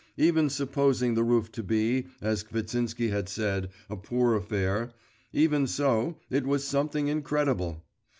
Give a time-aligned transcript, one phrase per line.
[0.17, 4.93] Even supposing the roof to be, as Kvitsinsky had said, a poor affair,
[5.31, 7.83] even so, it was something incredible!